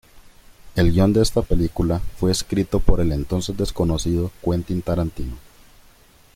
[0.75, 5.37] El guion de esta película fue escrito por el entonces desconocido Quentin Tarantino.